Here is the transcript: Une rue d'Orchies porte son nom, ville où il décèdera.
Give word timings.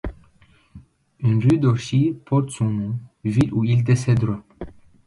Une 1.19 1.43
rue 1.47 1.59
d'Orchies 1.59 2.17
porte 2.25 2.49
son 2.49 2.71
nom, 2.71 2.99
ville 3.23 3.53
où 3.53 3.63
il 3.63 3.83
décèdera. 3.83 4.43